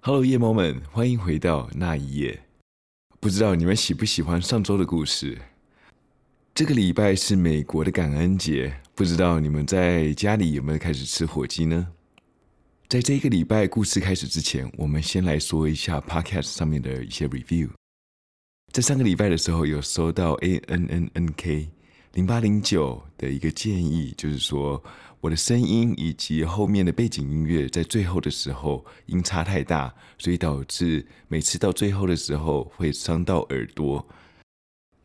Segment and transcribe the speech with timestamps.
[0.00, 2.40] Hello，夜猫们，欢迎回到那一夜。
[3.18, 5.36] 不知道你们喜不喜欢上周的故事？
[6.54, 11.88] 这个礼拜是美国的感恩节，不知道你们在家里有没有开始吃火鸡呢？
[12.88, 17.68] 在这一个礼拜故事开始之前，我们先来说一下 Podcast 上面的一些 review。
[18.72, 21.68] 在上个礼拜的时候，有收到 A N N N K
[22.12, 24.82] 零八零九的一个建议，就是说。
[25.20, 34.06] 我的声音以及后面的背景音乐在最后的时候音差太大，所以导致每次到最后的时候会伤到耳朵。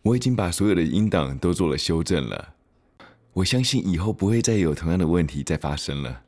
[0.04, 2.54] 我已经把所有的音档都做了修正了，
[3.34, 6.22] 我相信以后不会再有同样的问题再发生了。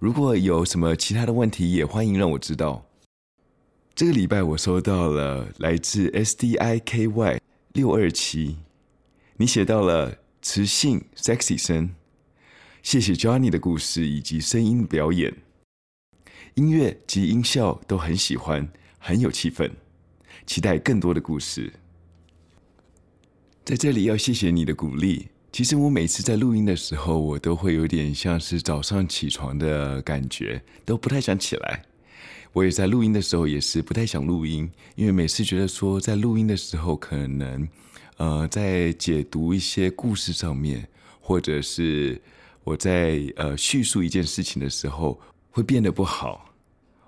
[0.00, 2.84] 如果有什么其他的问题，也欢迎让我知道。
[3.94, 7.40] 这个礼拜我收到了来自 S D I K Y
[7.74, 8.56] 六二七，
[9.36, 11.94] 你写到了磁性 sexy 声。
[12.84, 15.34] 谢谢 Johnny 的故事以及声音表演，
[16.52, 19.70] 音乐及音效都很喜欢，很有气氛，
[20.46, 21.72] 期待更多的故事。
[23.64, 25.28] 在这里要谢谢你的鼓励。
[25.50, 31.84] 其实我每次在录音的时候，我都会有点像是早上起床的感觉，都不太想起来。
[32.52, 37.66] 我也在录音的时候也是不太想录音，因为每次觉得说在录音的时候，可能
[38.18, 40.86] 呃在解读一些故事上面，
[41.18, 42.20] 或者是。
[42.64, 45.20] 我在呃叙述一件事情的时候
[45.50, 46.50] 会变得不好。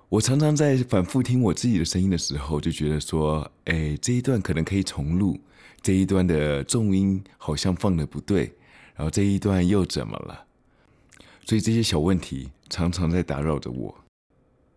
[0.08, 5.36] 我常常在反复听我自己的声音的时候，就觉得说，哎，这一段可能可以重录，
[5.82, 8.52] 这一段的重音好像放的不对，
[8.94, 10.44] 然后这一段又怎么了？
[11.44, 13.92] 所以这些小问题常常在打扰着我。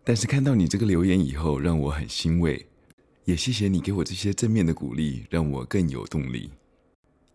[0.02, 2.66] 但是看到你这个留言以后，让我很欣慰，
[3.24, 6.50] 也谢谢你给我这些正面的鼓励，让我更有动力。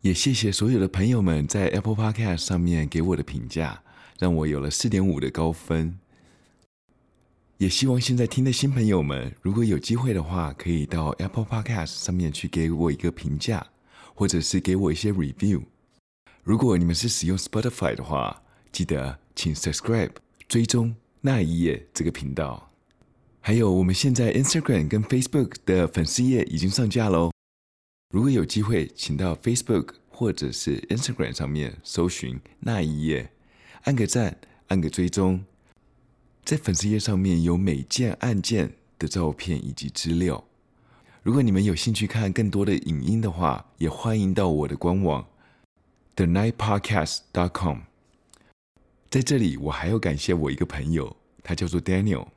[0.05, 3.81] 也谢谢所有的朋友们在 Apple Podcast 上面给我的评价，
[4.19, 5.97] 让我有了四点五的高分。
[7.57, 13.65] 也希望现在听的新朋友们，如果有机会的话，可以到 Apple Podcast 上面去给我一个评价，
[14.13, 15.63] 或者是给我一些 review。
[16.43, 20.11] 如果你们是使用 Spotify 的话，记得请 subscribe
[20.47, 22.69] 追踪那一页这个频道。
[23.41, 27.31] 还有，我们现在 Instagram 跟 Facebook 的粉丝页已经上架喽。
[28.09, 33.31] 如果有机会，请到 Facebook 或者是 Instagram 上面搜寻那一页，
[33.83, 35.43] 按个赞，按个追踪，
[36.43, 40.43] 在粉丝页上面有每件案件的照片以及资料。
[41.23, 45.27] 如果你们有兴趣看更多的影音的话，也欢迎到我的官网
[46.15, 47.79] the night podcast dot com。
[49.09, 52.27] 在这里，我还要感谢我一个朋友，他叫做 Daniel。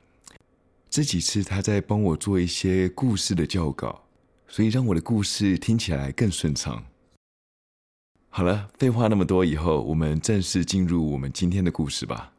[0.89, 4.08] 这几次他在帮我做一些故事的校稿。
[4.51, 6.83] 所以让我的故事听起来更顺畅。
[8.29, 12.33] 好了，废话那么多，以后我们正式进入我们今天的故事吧。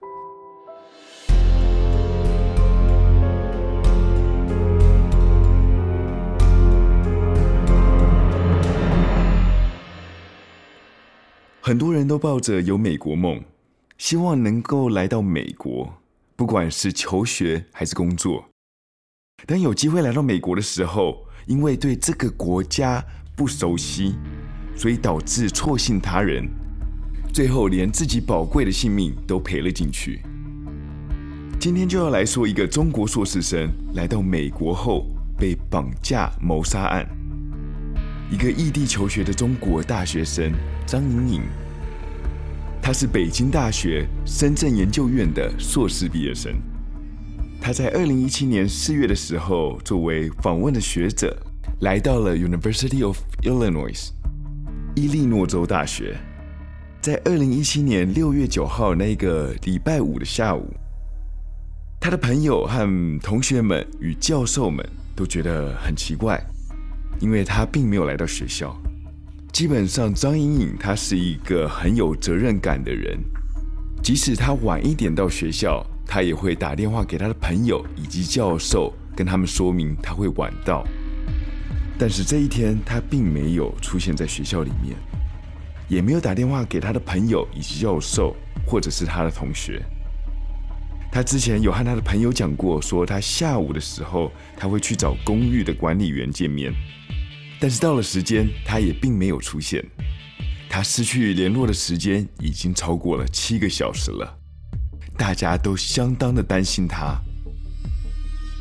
[11.61, 13.41] 很多人都抱着有美国梦，
[13.97, 15.95] 希望能够来到美国，
[16.35, 18.49] 不管是求学还是工作。
[19.47, 24.15] 当有机会来到美国的时候，因为对这个国家不熟悉，
[24.77, 26.49] 所以导致错信他人，
[27.35, 30.23] 最后连自己宝贵的性命都赔了进去。
[31.59, 37.05] 今天就要来说一个中国硕士生来到美国后被绑架谋杀案。
[38.31, 40.53] 一个异地求学的中国大学生
[40.87, 41.43] 张莹莹，
[42.81, 46.55] 她是北京大学深圳研究院的硕士毕业生。
[47.61, 51.37] 他在二零一七年四月的时候，作为访问的学者，
[51.81, 54.09] 来到了 University of Illinois，
[54.97, 56.17] 伊利诺州大学。
[57.03, 60.75] 在二零一七年六月九号那个礼拜五的下午，
[62.01, 64.85] 他的朋友和同学们与教授们
[65.15, 66.43] 都觉得很奇怪，
[67.21, 68.75] 因为他并没有来到学校。
[69.53, 73.19] 基本上，张莹莹她是一个很有责任感的人，
[74.03, 75.87] 即使他晚一点到学校。
[76.11, 80.85] 他也会打电话给他的朋友以及教授，跟他们说明他会晚到。
[81.97, 84.97] 但是这一天他并没有出现在学校里面，
[85.89, 88.35] 也没有打电话给他的朋友以及教授，
[88.67, 89.81] 或者是他的同学。
[91.13, 96.73] 他之前有和他的朋友讲过，说他下午的时候他会去找公寓的管理员见面，
[97.61, 99.85] 但是到了时间他也并没有出现。
[100.69, 104.40] 他失去联络的时间已经超过了七个小时了。
[105.21, 107.15] 大家都相当的担心他。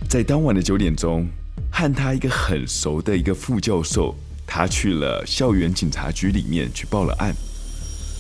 [0.10, 1.26] 在当晚的九点钟，
[1.72, 4.14] 和他一个很熟的一个副教授，
[4.46, 7.34] 他去了校园警察局里面去报了案，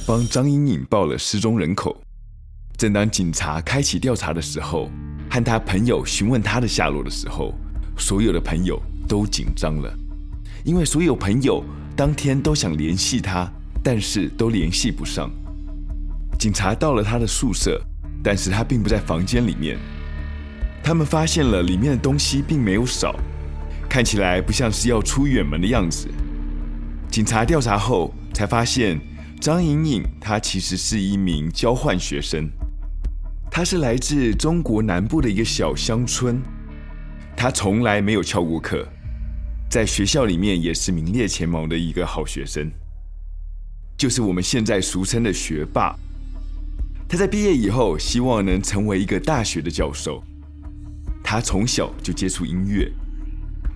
[0.07, 2.01] 帮张莹莹报了失踪人口。
[2.77, 4.89] 正当警察开启调查的时候，
[5.29, 7.53] 和和他朋友询问他的下落的时候，
[7.97, 9.93] 所有的朋友都紧张了，
[10.65, 11.63] 因为所有朋友
[11.95, 13.49] 当天都想联系他，
[13.81, 15.31] 但是都联系不上。
[16.37, 17.81] 警察到了他的宿舍，
[18.23, 19.77] 但是他并不在房间里面。
[20.83, 23.15] 他们发现了里面的东西并没有少，
[23.89, 26.07] 看起来不像是要出远门的样子。
[27.11, 28.99] 警察调查后才发现，
[29.39, 32.49] 张颖颖她其实是一名交换学生，
[33.51, 36.41] 她是来自中国南部的一个小乡村，
[37.35, 38.87] 她从来没有翘过课，
[39.69, 42.71] 在学校里面也是名列前茅的一个好学生，
[43.97, 45.95] 就是我们现在俗称的学霸。
[47.11, 50.23] 他在毕业以后，希望能成为一个大学的教授。
[51.23, 52.87] 他从小就接触音乐，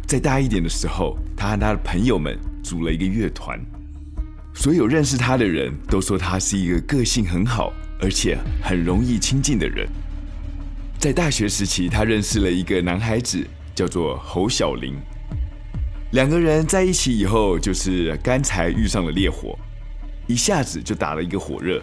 [0.05, 3.59] 在大一点的时候，他和他的朋友们组了一个乐团。
[4.53, 9.89] 所有认识他的人都说他是一个个性很好，而且很容易亲近的人。
[10.99, 13.43] 在大学时期，他认识了一个男孩子，
[13.73, 14.93] 叫做侯小林。
[16.11, 19.57] 两个人在一起以后，就是干柴遇上了烈火，
[20.27, 21.81] 一下子就打了一个火热。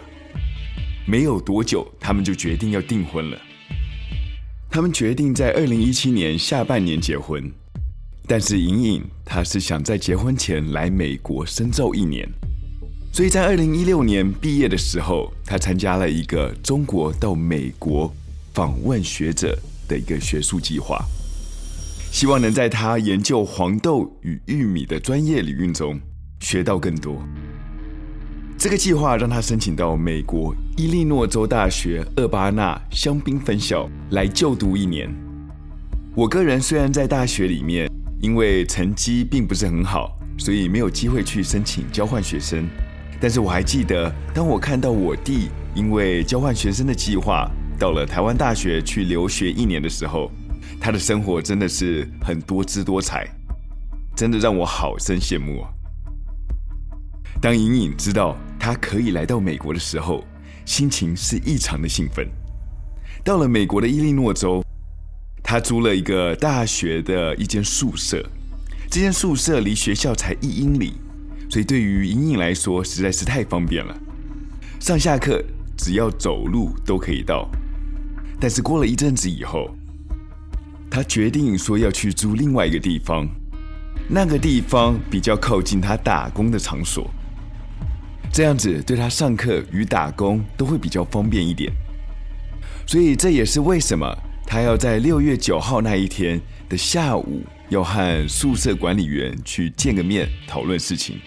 [1.11, 3.37] 没有多久，他们就决定要订婚了。
[4.69, 7.51] 他们决定在二零一七年下半年结婚，
[8.25, 12.25] 但是颖颖她是想在结婚前来美国深造一年，
[13.11, 18.09] 所以在二零一六年毕业的时候，她参加了一个中国到美国
[18.53, 19.59] 访问学者
[19.89, 21.03] 的一个学术计划，
[22.09, 25.99] 希望能在她研究黄豆与玉米的专业领域中
[26.39, 27.21] 学到更多。
[28.61, 35.11] 这个计划让他申请到美国伊利诺州大学厄巴纳香槟分校来就读一年。
[36.13, 37.89] 我个人虽然在大学里面，
[38.21, 42.69] 因为成绩并不是很好，所以没有机会去申请交换学生。
[43.19, 47.49] 但是我还记得，当我看到我弟因为交换学生的计划
[47.79, 50.31] 到了台湾大学去留学一年的时候，
[50.79, 53.27] 他的生活真的是很多姿多彩，
[54.15, 55.69] 真的让我好生羡慕啊。
[57.41, 60.23] 当隐隐知道他可以来到美国的时候，
[60.65, 62.29] 心情是异常的兴奋。
[63.23, 64.63] 到了美国的伊利诺州，
[65.41, 68.23] 他租了一个大学的一间宿舍，
[68.87, 70.93] 这间宿舍离学校才一英里，
[71.49, 73.97] 所以对于莹莹来说实在是太方便了。
[74.79, 75.43] 上下课
[75.75, 77.49] 只要走路都可以到。
[78.39, 79.75] 但是过了一阵子以后，
[80.87, 83.27] 他决定说要去租另外一个地方，
[84.07, 87.09] 那个地方比较靠近他打工的场所。
[88.33, 91.69] 这样子对他上课与打工都会比较方便一点，
[92.87, 94.07] 所以这也是为什么
[94.47, 96.39] 他要在六月九号那一天
[96.69, 101.19] 的下午要和宿舍管理员去见个面讨论事情。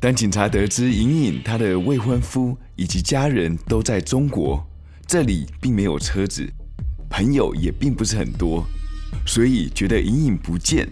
[0.00, 4.66] 当警察得知颖颖她的未婚夫以及家人都在中国，
[5.06, 6.50] 这里并没有车子，
[7.08, 8.66] 朋友也并不是很多，
[9.24, 10.88] 所以觉得颖颖不见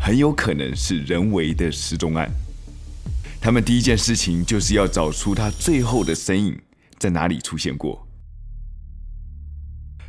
[0.00, 2.28] 很有可能是人为的失踪案。
[3.40, 6.60] 他们第一件事情就是要找出他最后的身影
[6.98, 8.06] 在哪里出现过。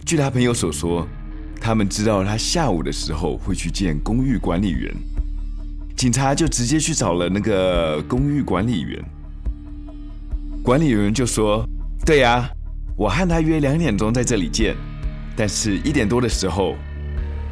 [0.05, 1.07] 据他朋友所说，
[1.61, 4.93] 他们知道他下午的时候会去见公寓管理员，
[5.95, 9.03] 警察就直接去找了那个公寓管理员。
[10.63, 11.63] 管理员就说
[12.05, 12.49] ：“对呀，
[12.97, 14.75] 我和他约两点钟在这里见，
[15.35, 16.75] 但是一点多的时候，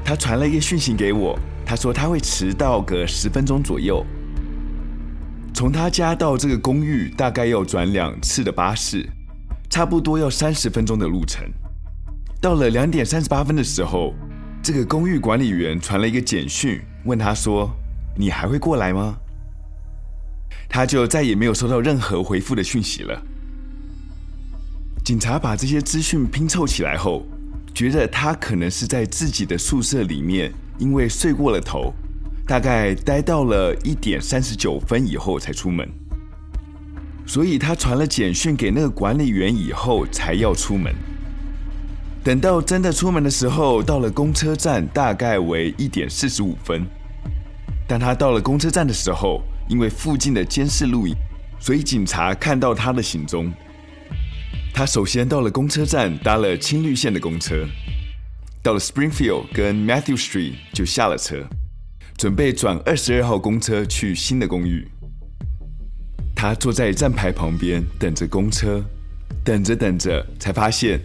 [0.03, 4.03] 他传了一个讯息给我，他说他会迟到个十分钟左右。”
[5.57, 9.03] 从他家到这个公寓大概要转两次的巴士，
[9.71, 11.43] 差不多要三十分钟的路程。
[12.39, 14.13] 到了两点三十八分的时候，
[14.61, 17.71] 这个公寓管理员传了一个简讯，问他说
[18.15, 19.17] ：“你还会过来吗？”
[20.69, 23.19] 他就再也没有收到任何回复的讯息了。
[25.03, 27.25] 警察把这些资讯拼凑起来后，
[27.73, 31.91] 觉得他可能是在自己的宿舍里面，因为睡过了头。
[32.47, 35.85] 大概待到了一点三十九分以后才出门，
[37.25, 40.95] 所以他传了简讯给那个管理员以后才要出门。
[42.23, 46.85] 等到真的出门的时候，到了公车站大概为一点四十五分。
[47.85, 51.13] 当他到了公车站的时候，因为附近的监视录影，
[51.59, 53.51] 所以警察看到他的行踪。
[54.73, 57.65] 他首先到了公车站，搭了青绿线的公车，
[58.63, 61.45] 到了 Springfield 跟 Matthew Street 就下了车。
[62.17, 64.87] 准备转二十二号公车去新的公寓。
[66.35, 68.83] 他坐在站牌旁边等着公车，
[69.43, 70.99] 等着等着，才发现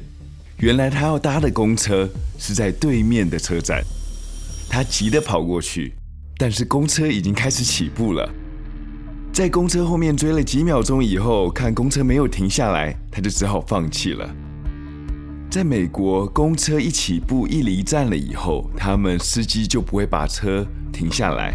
[0.58, 3.82] 原来他要搭的公车是在对面的车站。
[4.70, 5.92] 他急得跑过去，
[6.38, 8.26] 但是公车已经开始起步了。
[9.34, 14.34] 在公车后面追了几秒钟以后，看公车没有停下来，他就只好放弃了。
[15.52, 21.52] 在美国，公车一起步一离站了以后，他们司机就不会把车停下来，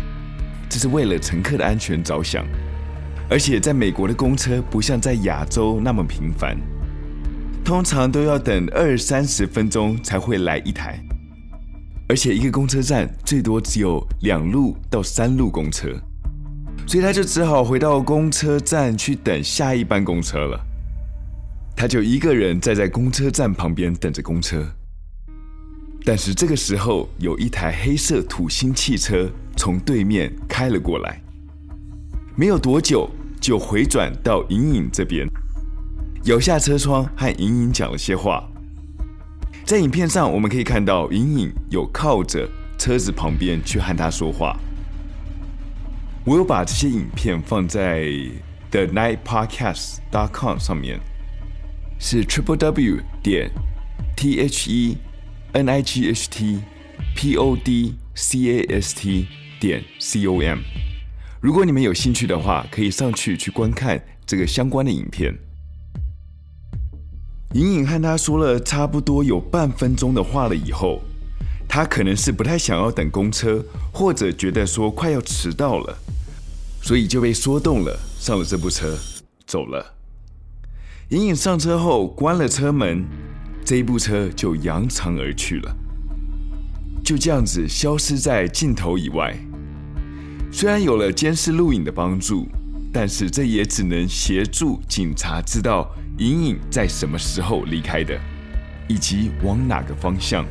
[0.70, 2.46] 这是为了乘客的安全着想。
[3.28, 6.56] 而且，在美国的公车不像在亚洲那么频繁，
[7.66, 11.04] 通常都要等二三十分钟才会来一台。
[12.08, 15.88] 而且，一个公车站最多只有两路到三路公车，
[16.86, 20.67] 所以他就只好回到公车站去等下一班公车了。
[21.80, 24.68] 他就一个人站在公车站旁边等着公车，
[26.04, 31.22] 但是这个时候有一台黑色土星汽车从对面开了过来，
[32.36, 33.08] 没有多久
[33.40, 35.28] 就回转到隐隐这边，
[36.24, 38.44] 摇下车窗和隐隐讲了些话。
[39.64, 44.58] 在影片上我们可以看到隐隐有靠着车子旁边去和他说话。
[46.26, 48.10] 我有把这些影片放在
[48.72, 51.00] The Night Podcast dot com 上面。
[52.00, 53.50] 是 triple w 点
[54.16, 54.98] t h e
[55.54, 56.60] n i g h t
[57.16, 59.28] p o d c a s t
[59.60, 60.60] 点 c o m。
[61.42, 65.36] 如果你们有兴趣的话，可以上去去观看这个相关的影片。
[67.54, 71.02] 隐隐和他说了差不多有半分钟的话了以后，
[71.68, 75.98] 他可能是不太想要等公车，或者觉得说快要迟到了，
[76.84, 78.96] 所以就被说动了，上了这部车，
[79.48, 79.97] 走了。
[81.10, 83.06] 隐隐上车后关了车门，
[83.64, 85.74] 这一部车就扬长而去了，
[87.02, 89.34] 就这样子消失在镜头以外。
[90.52, 92.46] 虽然有了监视录影的帮助，
[92.92, 98.20] 但是这也只能协助警察知道隐隐在什么时候离开的，
[98.90, 100.46] 以及往哪个方向。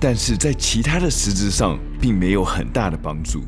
[0.00, 3.42] 但是在其他的实质上并没有很大的帮助。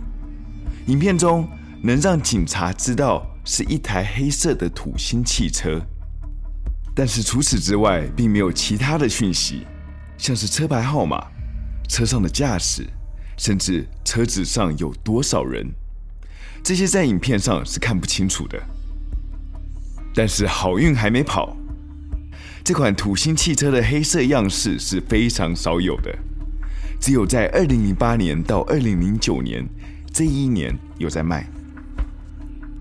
[0.89, 1.49] 影片中
[1.83, 3.27] 能让警察知道。
[3.51, 5.81] 是一台黑色的土星汽车，
[6.95, 9.67] 但是除此之外，并没有其他的讯息，
[10.19, 11.19] 像是车牌号码、
[11.89, 12.87] 车上的驾驶，
[13.39, 15.67] 甚至车子上有多少人，
[16.63, 18.63] 这些在影片上是看不清楚的。
[20.15, 21.57] 但是好运还没跑，
[22.63, 26.15] 这款土星汽车的黑色样式是非常少有的，
[27.01, 29.67] 只有在二零零八年到二零零九年
[30.13, 31.49] 这一年有在卖。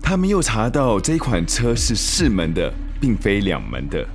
[0.08, 4.08] 他们又查到这款车是四门的，并非两门的，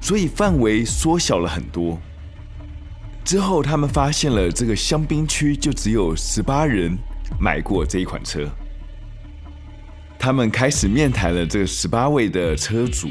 [0.00, 2.00] 所以范围缩小了很多。
[3.22, 6.96] 之后，他们发现了这个香槟区就只有十八人
[7.38, 8.48] 买过这一款车。
[10.18, 13.10] 他们开始面谈了这十八位的车主，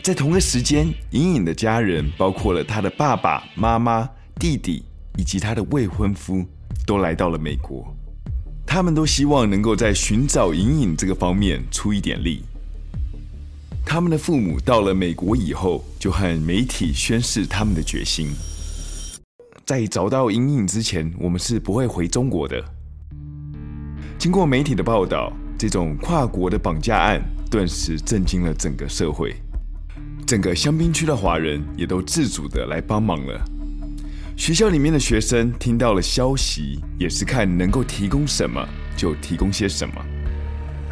[0.00, 4.84] 在同个时间，隐隐的家人，包括了他的爸爸妈妈、弟弟
[5.16, 6.46] 以及他的未婚夫，
[6.86, 7.92] 都来到了美国。
[8.70, 12.42] 他们都希望能够在寻找隐隐这个方面出一点力。
[13.82, 18.28] 他们的父母到了美国以后，就和媒体宣示他们的决心：
[19.64, 22.62] 在找到隐隐之前，我们是不会回中国的。
[24.18, 29.34] 经过媒体的报道，这种跨国的绑架案顿时震惊了整个社会，
[30.26, 33.44] 整个香槟区的华人也都自主的来帮忙了。
[34.38, 38.64] 学校里面的学生听到了消息，也是看能够提供什么
[38.96, 39.94] 就提供些什么。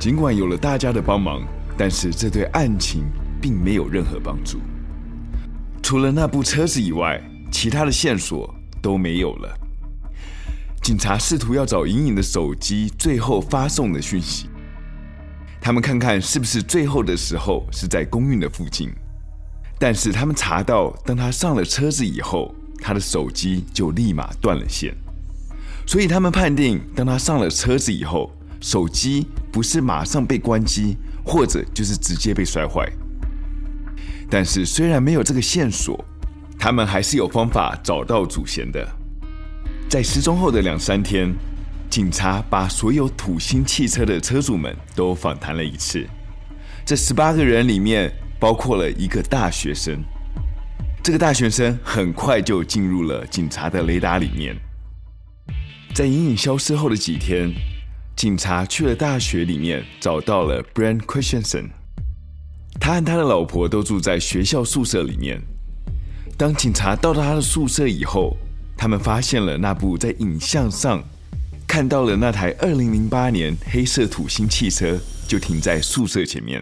[0.01, 1.41] 尽管有了大家的帮忙，
[1.79, 3.05] 但是这对案情
[3.41, 4.59] 并没有任何帮助。
[5.81, 7.23] 除了那部车子以外，
[7.53, 9.57] 其他的线索都没有了。
[10.83, 14.51] 警察试图要找隐隐的手机最后发送的讯息，
[15.61, 18.91] 他们看看是不是最后的时候是在公寓的附近。
[19.79, 22.53] 但是他们查到，当他上了车子以后。
[22.81, 24.95] 他的手机就立马断了线，
[25.87, 28.31] 所以他们判定，当他上了车子以后，
[28.61, 32.87] 手机不是马上被关机，或者就是直接被摔坏。
[34.31, 36.05] 但是虽然没有这个线索，
[36.59, 38.87] 他们还是有方法找到祖先的。
[39.89, 41.33] 在失踪后的两三天，
[41.89, 46.05] 警察把所有土星汽车的车主们都访谈了一次。
[46.85, 50.03] 这十八个人里面，包括了一个大学生。
[51.07, 54.57] 这个大学生很快就进入了警察的雷达里面。
[55.95, 57.49] 在隐隐消失后的几天，
[58.17, 61.69] 警察去了大学里面，找到了 Brand Christensen。
[62.81, 65.41] 他和他的老婆都住在学校宿舍里面。
[66.37, 68.37] 当警察到了他的宿舍以后，
[68.77, 71.01] 他们发现了那部在影像上
[71.69, 74.99] 看到了那台2008年黑色土星汽车
[75.29, 76.61] 就停在宿舍前面。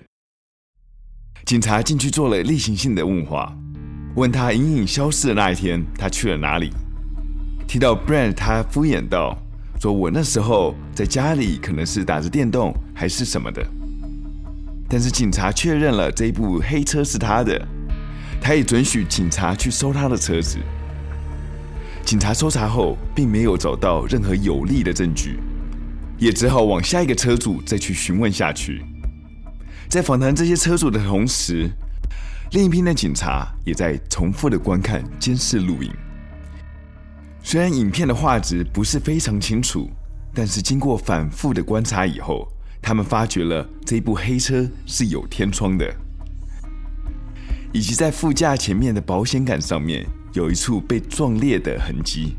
[1.46, 3.50] 警察进去做了例行性的问话。
[4.16, 6.70] 问他隐隐消失的那一天，他去了哪里？
[7.66, 9.36] 提到 Brent，他敷衍道
[9.80, 13.66] ：“说我那时候在家里，可能是打着电动，还是什么的。”
[14.88, 17.60] 但是警察确认了这一部黑车是他的，
[18.40, 20.58] 他也准许警察去搜他的车子。
[22.04, 25.40] 警察搜查后，并没有找到任何有力的证据，
[26.18, 28.80] 也只好往下一个车主再去询问下去。
[29.88, 31.68] 在访谈这些车主的同时，
[32.52, 35.90] 另一边的警察也在重复的观看监视录影。
[37.42, 39.90] 虽然影片的画质不是非常清楚，
[40.32, 42.46] 但是经过反复的观察以后，
[42.80, 45.94] 他们发觉了这部黑车是有天窗的，
[47.72, 50.06] 以及在副驾前面的保险杆上面。
[50.34, 52.34] 有一处被撞裂的痕迹，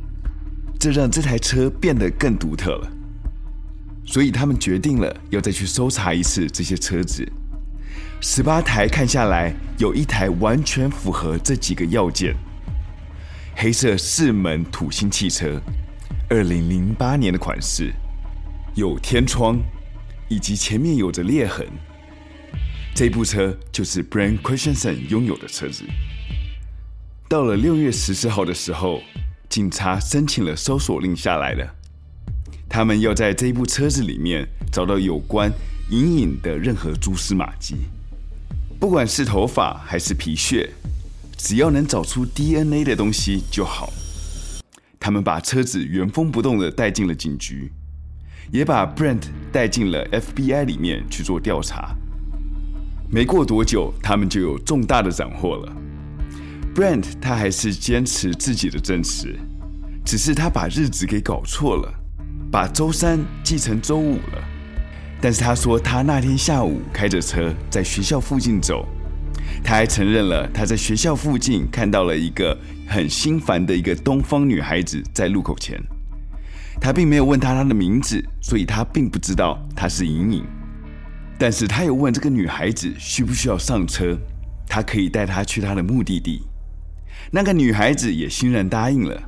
[0.78, 2.92] 这让这台车变得更独特了。
[4.06, 7.26] 所以他们决定了要再去搜查一次这些车子。
[8.22, 12.36] 十八台看下来，有一台完全符合这几个要件：
[13.56, 15.62] 黑色四门土星汽车，
[16.30, 17.94] 二零零八年的款式，
[18.74, 19.60] 有天窗，
[20.28, 21.66] 以及前面有着裂痕。
[22.96, 25.84] 这部车就是 Brent Christensen 拥有的车子。
[27.28, 29.02] 到了六月十四号的时候，
[29.50, 31.76] 警察申请了搜索令下来了。
[32.68, 35.52] 他们要在这一部车子里面找到有关
[35.92, 37.76] 隐隐的任何蛛丝马迹，
[38.79, 40.70] 不管是头发还是皮屑，
[41.38, 43.91] 只要能找出 DNA 的东西就好。
[45.00, 47.72] 他们把车子原封不动的带进了警局，
[48.51, 51.96] 也把 Brent 带进了 FBI 里面去做调查。
[53.10, 55.72] 没过多久，他们就有重大的斩获了。
[56.75, 59.34] Brent 他还是坚持自己的证词，
[60.03, 61.94] 只是他把日子给搞错了，
[62.51, 64.55] 把周三记成周五了。
[65.25, 68.88] 但是他说他那天下午开着车在学校附近走，
[69.63, 72.55] 他还承认了他在学校附近看到了一个
[72.88, 75.82] 很心烦的一个东方女孩子在路口前。
[76.79, 80.46] 他并没有问他她的名字，所以他并不知道她是莹莹。
[81.39, 84.15] 但是他有问这个女孩子需不需要上车，
[84.70, 86.44] 他可以带她去她的目的地。
[87.32, 89.20] 那个女孩子也欣然答应了，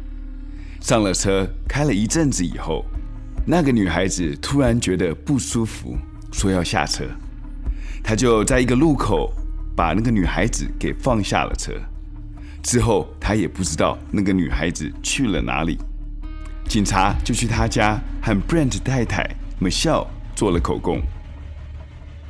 [0.79, 2.85] 上了车，开了一阵子以后，
[3.49, 5.97] 那个女孩子突然觉得不舒服，
[6.33, 7.05] 说要下车。
[8.03, 9.31] 他就在一个路口
[9.73, 11.71] 把那个女孩子给放下了车。
[12.61, 15.77] 之后他也不知道那个女孩子去了哪里。
[16.67, 19.25] 警察就去他家和 Brent 太太
[19.61, 21.01] Michelle 做了口供。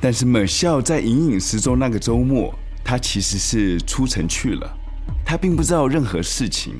[0.00, 4.72] 但是 Michelle 在隐隐失踪那个周末，她其实是出城去了。
[5.26, 6.74] 她并不知道任何事情，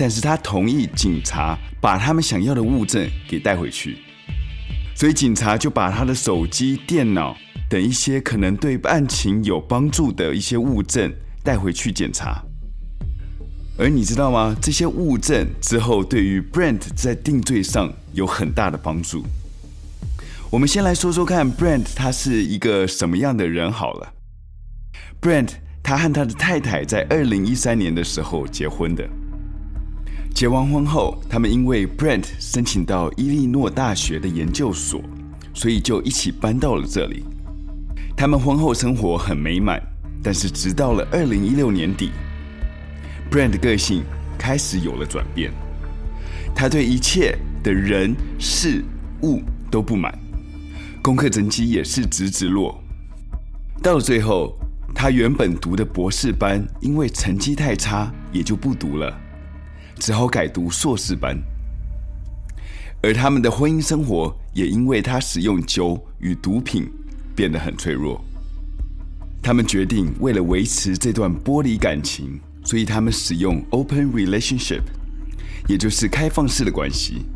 [0.00, 3.98] 但是他同意警察把他们想要的物证给带回去，
[4.94, 7.36] 所以警察就把他的手机、电脑
[7.68, 11.12] 等一些可能对案情有帮助的一些物证
[11.44, 12.42] 带回去检查。
[13.76, 14.56] 而你知道吗？
[14.62, 19.22] 这些物证之后对于 Brent 在定罪上有很大的帮助。
[20.50, 24.14] 我们先来说说看，Brent 他是一个什么样的人好了
[25.20, 25.50] ，Brent。
[25.82, 29.08] 他和他的太太在二零一三年的时候结婚的。
[30.34, 35.02] 结完婚后，他们因为 Brent 申请到伊利诺大学的研究所，
[35.52, 37.24] 所以就一起搬到了这里。
[38.16, 39.80] 他们婚后生活很美满，
[40.22, 42.10] 但是直到了二零一六年底
[43.30, 44.02] ，Brent 的个性
[44.38, 45.52] 开始有了转变。
[46.54, 48.82] 他对一切的人事
[49.22, 50.18] 物都不满，
[51.02, 52.82] 功课成绩也是直直落。
[53.82, 54.56] 到了最后。
[54.92, 59.16] 他原本读的博士班，因为成绩太差，也就不读了，
[60.00, 61.38] 只好改读硕士班。
[63.02, 66.90] 而他们的婚姻生活也因为他使用酒与毒品，
[67.36, 68.22] 变得很脆弱。
[69.42, 74.82] 他们决定为了维持这段玻璃感情，所以他们使用 open relationship，
[75.68, 77.26] 也就是开放式的关系。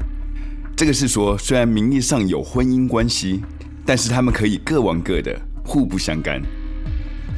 [0.77, 3.43] 这个是说，虽然名义上有婚姻关系，
[3.87, 6.43] 但是他们可以各玩各的，互不相干。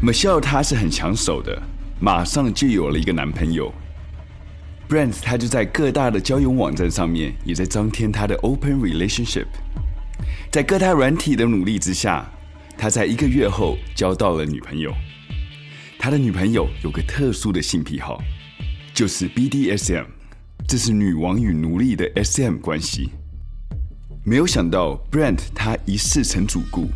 [0.03, 1.63] Michelle 她是很抢手的，
[2.01, 3.73] 马上就有了一个男朋友。
[4.89, 9.47] Brent 他就在各大的交友网站上面也在张贴他的 open relationship。
[10.53, 12.25] 在各大软体的努力之下，
[12.79, 14.93] 他在一个月后交到了女朋友。
[15.99, 18.23] 他的女朋友有个特殊的性癖好，
[18.95, 20.07] 就是 BDSM，
[20.69, 23.11] 这是女王与奴隶的 SM 关系。
[24.25, 26.89] 没有想到 Brent 他一试成主顾。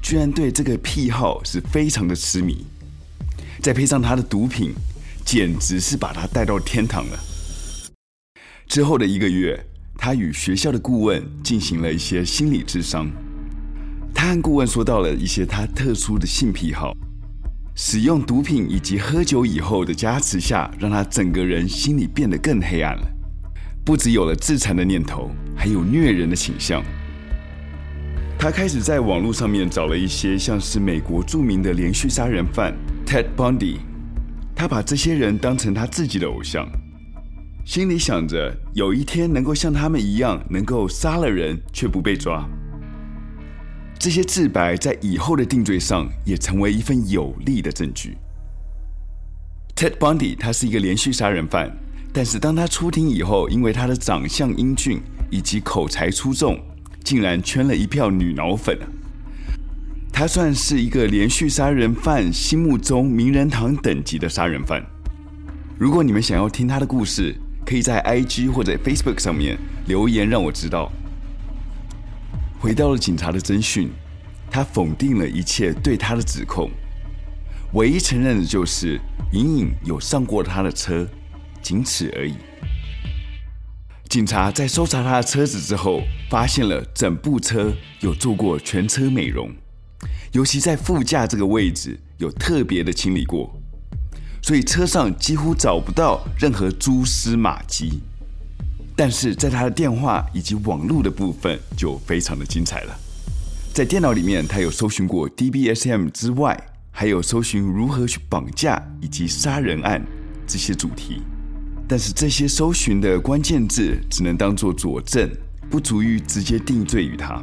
[0.00, 2.64] 居然对这个癖好是非常的痴迷，
[3.60, 4.72] 再配上他的毒品，
[5.24, 7.18] 简直是把他带到天堂了。
[8.66, 9.58] 之后的一个月，
[9.96, 13.10] 他与学校的顾问进行了一些心理智商。
[14.14, 16.96] 他和顾问说到了一些他特殊的性癖好，
[17.74, 23.06] 使用毒品以及喝酒以后的加持下，让他整个人心里变得更黑暗了，
[23.84, 26.82] 不只有了自残的念头，还有虐人的倾向。
[28.38, 32.74] 他开始在网络上面找了一些像是美国著名的连续杀人犯
[33.06, 33.78] Ted Bundy，
[34.54, 36.66] 他把这些人当成他自己的偶像，
[37.64, 42.48] 心里想着有一天能够像他们一样，能够杀了人却不被抓。
[43.98, 48.16] 这些自白在以后的定罪上也成为一份有力的证据。
[49.74, 51.74] Ted Bundy 他是一个连续杀人犯，
[52.12, 56.60] 但是当他出庭以后，因为他的长相英俊以及口才出众，
[57.02, 58.78] 竟然圈了一票女脑粉。
[60.16, 64.80] 他算是一个连续杀人犯心目中名人堂等级的杀人犯。
[65.76, 67.34] 如果你们想要听他的故事，
[67.66, 70.92] 可以在 IG 或者 Facebook 上面留言让我知道。
[72.60, 73.90] 回到了警察的侦讯，
[74.48, 76.70] 他否定了一切对他的指控，
[77.72, 79.00] 唯一承认的就是
[79.32, 81.04] 隐隐有上过他的车，
[81.60, 82.34] 仅此而已。
[84.08, 89.50] 警察在搜查他的车子之后，发现了整部车有做过全车美容。
[90.34, 93.56] 尤其在副驾这个位置有特别的清理过，
[94.42, 98.00] 所以车上几乎找不到任何蛛丝马迹。
[98.96, 102.98] 但是在他的电话以及网络的部分就非常的精彩了。
[103.72, 110.04] 在电脑里面，他有搜寻过 DBSM 之外，还有搜寻如何去绑架以及杀人案
[110.48, 111.22] 这些主题。
[111.86, 115.30] 但是这些搜寻的关键字只能当做佐证，
[115.70, 117.40] 不足以直接定罪于他。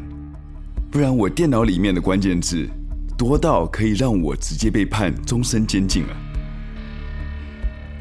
[0.91, 2.67] 不然我电脑里面的关键字。
[3.17, 6.15] 多到可以让我直接被判终身监禁了，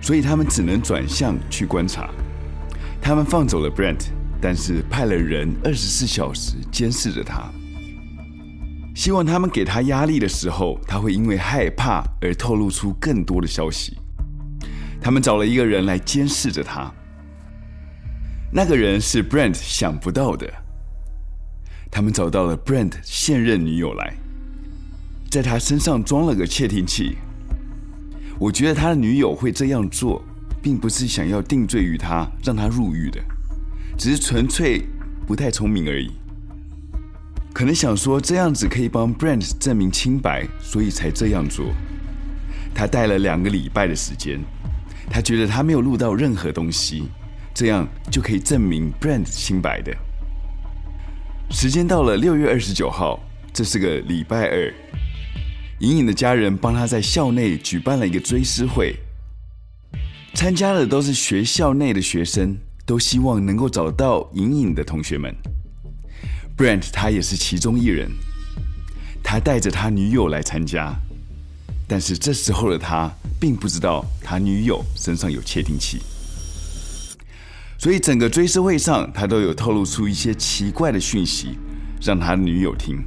[0.00, 2.10] 所以他们只能转向去观察。
[3.00, 4.08] 他们放走了 Brent，
[4.40, 7.50] 但是派了人二十四小时监视着他，
[8.94, 13.96] 希望他们给他压力的时候，他会因为害怕而透露出更多的消息。
[15.00, 16.92] 他们找了一个人来监视着他，
[18.52, 20.46] 那个人是 Brent 想不到的。
[21.90, 24.14] 他们找到了 Brent 现任女友来。
[25.30, 27.16] 在他身上装了个窃听器，
[28.36, 30.20] 我觉得他的女友会这样做，
[30.60, 33.20] 并不是想要定罪于他，让他入狱的，
[33.96, 34.82] 只是纯粹
[35.28, 36.10] 不太聪明而已。
[37.52, 41.66] 可能想说这样子可以帮 Brent 证明清白，所以才这样做。
[42.74, 44.40] 他带了两个礼拜的时间，
[45.08, 47.04] 他觉得他没有录到任何东西，
[47.54, 49.96] 这样就可以证明 Brent 清白的。
[51.50, 53.20] 时间到了六月二十九号，
[53.52, 54.74] 这是个礼拜二。
[55.80, 58.94] 隐隐的家人帮他在校内举办了一个追思会，
[60.34, 65.34] 参加的都是学校内的学生，都希望能够找到隐隐的同学们。
[66.54, 68.10] Brent 他也是其中一人，
[69.22, 70.94] 他带着他女友来参加，
[71.88, 76.02] 但是这时候的他并不知道他女友身上有窃听器，
[77.78, 81.58] 所以整个追思会上他都有透露出一些奇怪的讯息，
[82.02, 82.98] 让他女友听，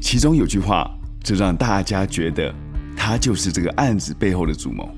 [0.00, 0.88] 其中有句话。
[1.22, 2.52] 这让大家觉得
[2.96, 4.88] 他就是这个案子背后的主谋。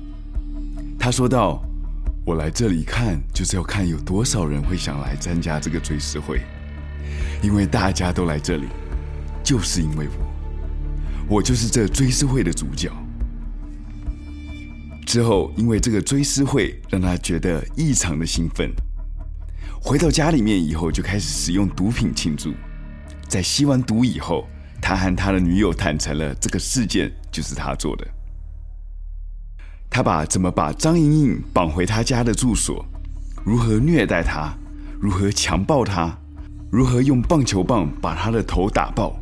[0.97, 1.61] 他说道
[2.25, 6.41] ：“我来这里看，就是要看有多少人会想来参加这个追思会，
[7.41, 8.67] 因为大家都来这里，
[9.43, 10.07] 就是因为
[11.27, 12.89] 我，我就是这追思会的主角。”
[15.05, 18.71] 之后，因为这个追思会让他觉得异常的兴奋，
[19.81, 22.53] 回到家里面以后就开始使用毒品庆祝。
[23.27, 24.47] 在吸完毒以后。
[24.83, 28.05] 他和他的女友坦诚了这个事件就是他做的。
[29.89, 32.85] 他把怎么把张莹莹绑回他家的住所，
[33.45, 34.53] 如何虐待她，
[34.99, 36.13] 如何强暴她，
[36.69, 39.15] 如何用棒球棒把她的头打爆，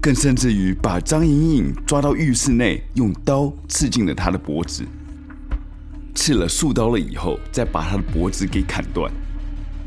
[0.00, 4.82] 更甚至于把张莹莹抓到浴室内，用刀刺进了她的脖子，
[6.14, 9.12] 刺了数刀了以后，再把她的脖子给砍断，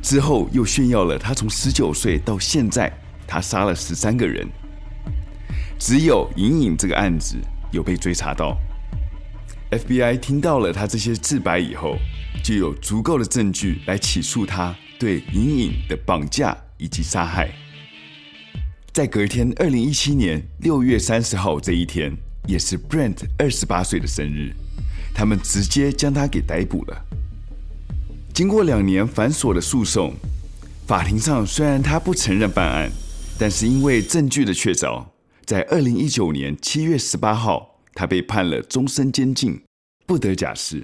[0.03, 2.91] 之后又炫耀了他从十九岁到现在，
[3.25, 4.47] 他杀了十三个人。
[5.79, 7.37] 只有隐隐这个案子
[7.71, 8.57] 有被追查到
[9.71, 11.95] ，FBI 听到了他这些自白以后，
[12.43, 17.49] 就有足够的证据来起诉他对隐隐的绑架以及杀害。
[18.91, 22.13] 在隔天，二零一七年六月三十号这一天，
[22.45, 24.53] 也是 Brent 二十八岁的生日，
[25.13, 27.05] 他们直接将他给逮捕了。
[28.33, 30.13] 经过两年繁琐的诉讼，
[30.85, 32.91] 法庭上虽然他不承认办案，
[33.39, 35.05] 但是因为证据的确凿。
[35.49, 39.59] 在二零一九年七月十八号，他被判了终身监禁，
[40.05, 40.83] 不得假释。